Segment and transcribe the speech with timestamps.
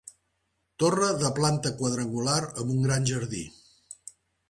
[0.83, 3.47] Torre de planta quadrangular amb un gran jardí.